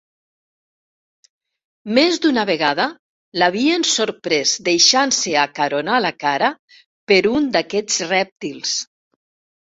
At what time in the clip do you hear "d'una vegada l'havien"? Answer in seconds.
2.21-3.85